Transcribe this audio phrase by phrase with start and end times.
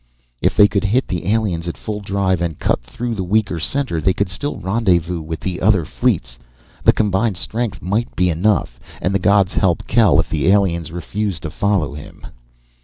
[0.41, 4.01] If they could hit the aliens at full drive and cut through the weaker center,
[4.01, 6.39] they could still rendezvous with the other fleets.
[6.83, 8.79] The combined strength might be enough.
[8.99, 12.25] And the gods help Kel if the aliens refused to follow him!